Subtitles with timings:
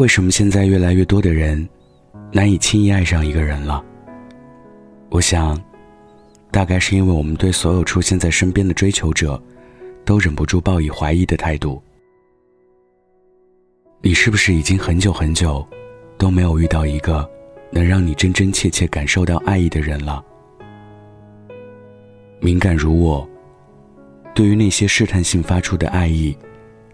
[0.00, 1.68] 为什么现在越来越多的人
[2.32, 3.84] 难以轻易爱上一个人了？
[5.10, 5.62] 我想，
[6.50, 9.38] 大概是因为我们对所有出现在身边的追求者，
[10.02, 11.82] 都忍不住抱以怀疑的态度。
[14.00, 15.68] 你是不是已经很久很久
[16.16, 17.30] 都没有遇到一个
[17.70, 20.24] 能让你真真切切感受到爱意的人了？
[22.40, 23.28] 敏感如我，
[24.34, 26.34] 对于那些试探性发出的爱意，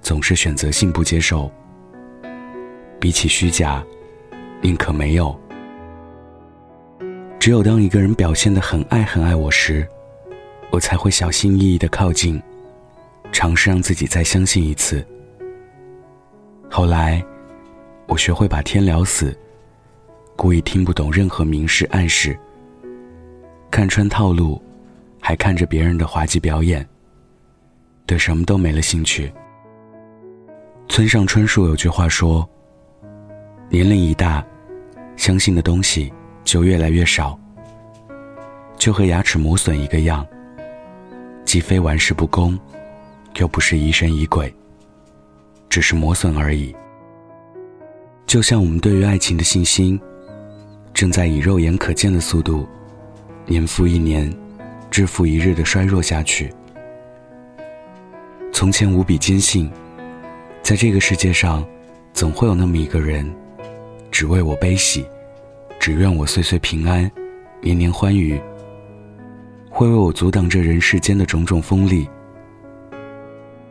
[0.00, 1.50] 总是选择性不接受。
[3.02, 3.84] 比起虚假，
[4.60, 5.36] 宁可没有。
[7.40, 9.84] 只有当一个人表现的很爱很爱我时，
[10.70, 12.40] 我才会小心翼翼的靠近，
[13.32, 15.04] 尝试让自己再相信一次。
[16.70, 17.20] 后来，
[18.06, 19.36] 我学会把天聊死，
[20.36, 22.38] 故意听不懂任何明示暗示，
[23.68, 24.62] 看穿套路，
[25.20, 26.88] 还看着别人的滑稽表演，
[28.06, 29.32] 对什么都没了兴趣。
[30.88, 32.48] 村上春树有句话说。
[33.72, 34.44] 年龄一大，
[35.16, 36.12] 相信的东西
[36.44, 37.40] 就越来越少，
[38.76, 40.26] 就和牙齿磨损一个样，
[41.46, 42.58] 既非玩世不恭，
[43.36, 44.54] 又不是疑神疑鬼，
[45.70, 46.76] 只是磨损而已。
[48.26, 49.98] 就像我们对于爱情的信心，
[50.92, 52.68] 正在以肉眼可见的速度，
[53.46, 54.30] 年复一年，
[54.92, 56.52] 日复一日的衰弱下去。
[58.52, 59.72] 从前无比坚信，
[60.62, 61.66] 在这个世界上，
[62.12, 63.26] 总会有那么一个人。
[64.12, 65.04] 只为我悲喜，
[65.80, 67.10] 只愿我岁岁平安，
[67.62, 68.38] 年年欢愉。
[69.70, 72.06] 会为我阻挡这人世间的种种锋利。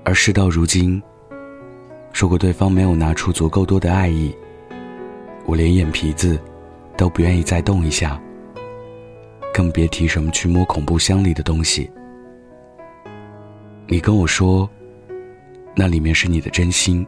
[0.04, 1.02] 而事到如今，
[2.12, 4.36] 如果对方没有拿出足够多的爱意，
[5.46, 6.40] 我连眼皮子
[6.98, 8.20] 都不愿意再动一下，
[9.54, 11.90] 更别提什么去摸恐怖箱里的东西。
[13.86, 14.68] 你跟我说，
[15.76, 17.06] 那里面是你的真心，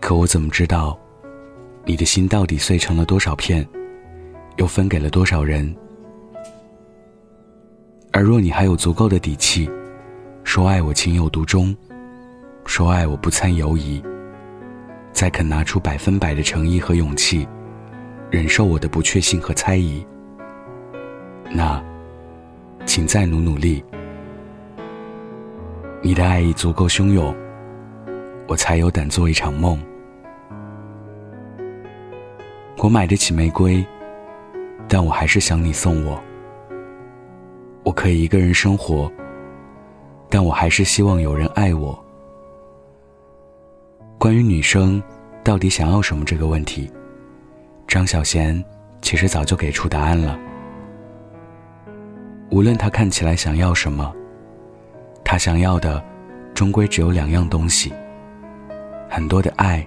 [0.00, 0.96] 可我怎么知道？
[1.90, 3.66] 你的心到底碎成了多少片，
[4.58, 5.74] 又分给了多少人？
[8.12, 9.68] 而若你还有足够的底气，
[10.44, 11.76] 说爱我情有独钟，
[12.64, 14.00] 说爱我不参犹疑，
[15.10, 17.44] 再肯拿出百分百的诚意和勇气，
[18.30, 20.06] 忍受我的不确信和猜疑，
[21.50, 21.82] 那，
[22.86, 23.82] 请再努努力。
[26.00, 27.34] 你的爱意足够汹涌，
[28.46, 29.76] 我才有胆做一场梦。
[32.82, 33.84] 我买得起玫瑰，
[34.88, 36.18] 但我还是想你送我。
[37.82, 39.12] 我可以一个人生活，
[40.30, 42.02] 但我还是希望有人爱我。
[44.16, 45.02] 关于女生
[45.44, 46.90] 到底想要什么这个问题，
[47.86, 48.64] 张小娴
[49.02, 50.38] 其实早就给出答案了。
[52.50, 54.10] 无论她看起来想要什么，
[55.22, 56.02] 她想要的
[56.54, 57.92] 终归只有两样东西：
[59.06, 59.86] 很多的爱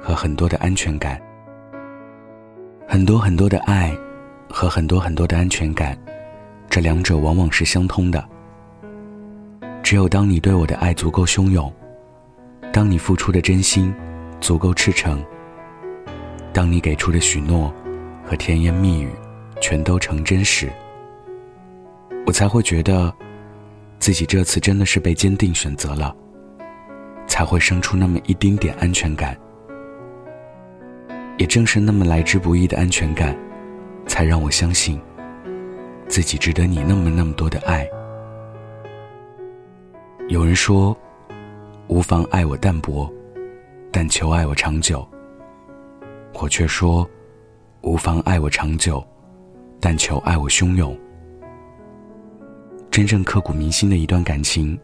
[0.00, 1.20] 和很多的安全感。
[2.92, 3.96] 很多很多的爱，
[4.48, 5.96] 和很多很多的安全感，
[6.68, 8.28] 这两者往往是相通的。
[9.80, 11.72] 只有当你对我的爱足够汹涌，
[12.72, 13.94] 当你付出的真心
[14.40, 15.24] 足够赤诚，
[16.52, 17.72] 当你给出的许诺
[18.24, 19.12] 和甜言蜜语
[19.60, 20.68] 全都成真时，
[22.26, 23.14] 我才会觉得，
[24.00, 26.12] 自己这次真的是被坚定选择了，
[27.28, 29.38] 才会生出那么一丁点安全感。
[31.40, 33.34] 也正是那么来之不易的安全感，
[34.06, 35.00] 才让我相信，
[36.06, 37.88] 自己值得你那么那么多的爱。
[40.28, 40.94] 有人说，
[41.86, 43.10] 无妨爱我淡薄，
[43.90, 45.08] 但求爱我长久。
[46.34, 47.08] 我却说，
[47.80, 49.02] 无妨爱我长久，
[49.80, 50.94] 但求爱我汹涌。
[52.90, 54.78] 真正刻骨铭心的一段感情，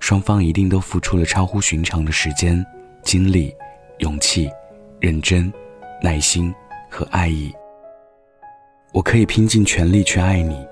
[0.00, 2.66] 双方一定都付出了超乎寻常的时间、
[3.04, 3.54] 精力、
[3.98, 4.50] 勇气。
[5.02, 5.52] 认真、
[6.00, 6.54] 耐心
[6.88, 7.52] 和爱意，
[8.92, 10.64] 我可以拼尽全力去爱你，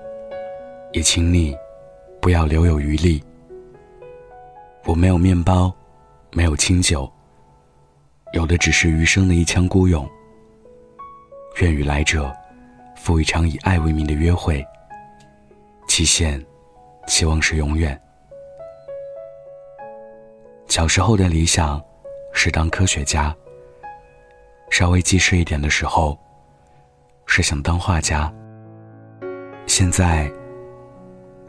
[0.93, 1.53] 也请你
[2.21, 3.21] 不要留有余力。
[4.85, 5.69] 我没有面包，
[6.31, 7.11] 没有清酒，
[8.31, 10.09] 有的只是余生的一腔孤勇。
[11.59, 12.33] 愿与来者
[12.95, 14.65] 赴一场以爱为名的约会，
[15.89, 16.41] 期限
[17.05, 18.01] 期望是永远。
[20.69, 21.83] 小时候的理想
[22.31, 23.35] 是当科学家。
[24.71, 26.17] 稍微记事一点的时候，
[27.25, 28.33] 是想当画家。
[29.67, 30.31] 现在，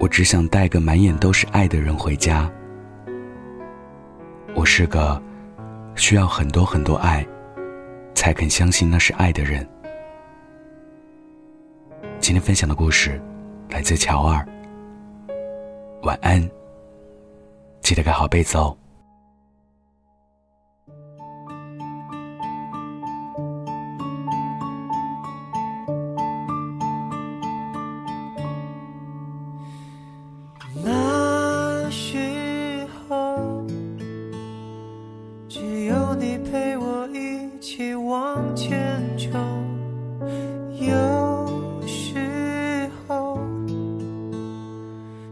[0.00, 2.50] 我只想带个满眼都是爱的人回家。
[4.56, 5.22] 我是个
[5.94, 7.24] 需要很多很多爱，
[8.12, 9.66] 才肯相信那是爱的人。
[12.18, 13.22] 今天分享的故事
[13.70, 14.44] 来自乔二。
[16.02, 16.42] 晚安，
[17.82, 18.76] 记得盖好被子哦。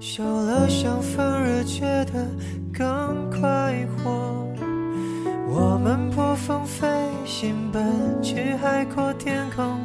[0.01, 2.27] 受了伤反而觉得
[2.73, 4.41] 更快活。
[5.47, 6.87] 我们破风飞
[7.27, 7.83] 行奔
[8.23, 9.81] 去海阔天空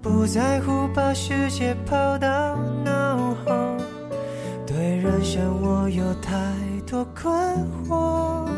[0.00, 3.76] 不在乎把世界抛到脑后。
[4.64, 6.32] 对人生我有太
[6.86, 7.34] 多困
[7.88, 8.48] 惑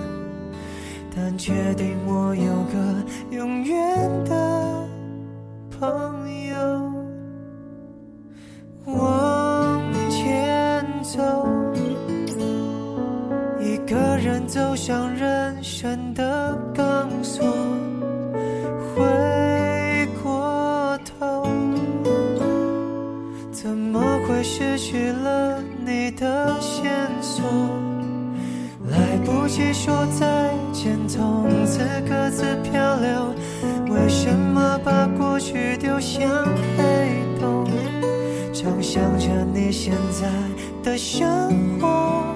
[1.17, 4.87] 但确定我有个永远的
[5.71, 6.93] 朋友。
[8.85, 9.32] 我
[11.15, 11.21] 走，
[13.61, 17.45] 一个人走向人生的钢索，
[18.95, 21.47] 回过头，
[23.53, 27.45] 怎么会失去了你的线索？
[28.89, 33.35] 来不及说再见，从此各自漂流。
[33.95, 36.23] 为什么把过去丢向
[36.79, 36.83] 黑
[37.39, 37.67] 洞？
[38.55, 40.27] 常想着你现在
[40.83, 42.35] 的生活，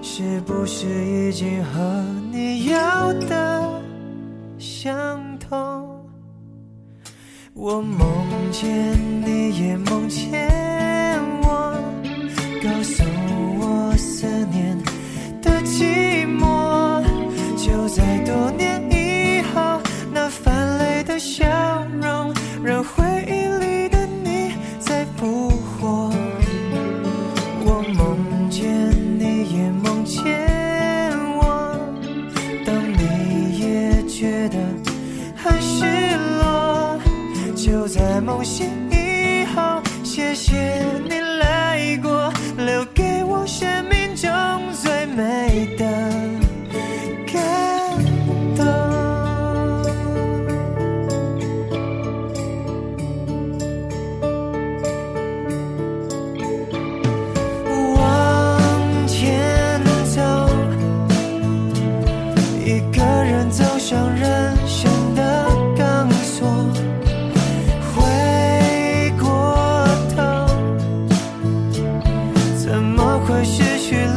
[0.00, 3.82] 是不是已经和你要的
[4.56, 6.06] 相同？
[7.52, 8.08] 我梦
[8.52, 10.48] 见你也梦见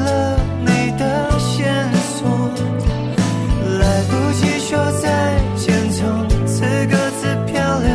[0.04, 2.28] 了你的线索？
[3.80, 5.06] 来不及说再
[5.56, 7.90] 见，从此各自漂流。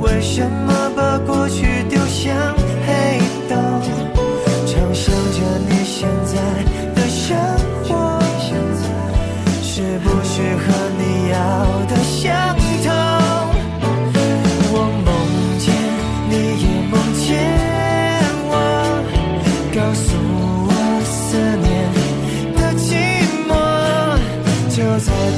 [0.00, 0.73] 为什么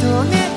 [0.07, 0.56] no